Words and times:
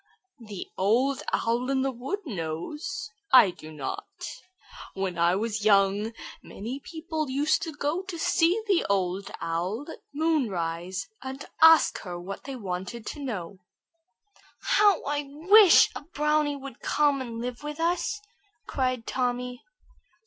"The 0.47 0.67
Old 0.79 1.21
Owl 1.31 1.69
in 1.69 1.83
the 1.83 1.91
woods 1.91 2.23
knows; 2.25 3.11
I 3.31 3.51
do 3.51 3.71
not. 3.71 4.07
When 4.95 5.19
I 5.19 5.35
was 5.35 5.63
young 5.63 6.13
many 6.41 6.79
people 6.79 7.29
used 7.29 7.61
to 7.61 7.71
go 7.71 8.01
to 8.01 8.17
see 8.17 8.59
the 8.65 8.83
Old 8.89 9.29
Owl 9.41 9.91
at 9.91 9.99
moon 10.11 10.49
rise, 10.49 11.07
and 11.21 11.45
ask 11.61 11.99
her 11.99 12.19
what 12.19 12.45
they 12.45 12.55
wanted 12.55 13.05
to 13.05 13.19
know." 13.23 13.59
"How 14.63 15.03
I 15.03 15.27
wish 15.29 15.91
a 15.95 16.01
brownie 16.01 16.55
would 16.55 16.79
come 16.79 17.21
and 17.21 17.37
live 17.39 17.61
with 17.61 17.79
us!" 17.79 18.21
cried 18.65 19.05
Tommy. 19.05 19.63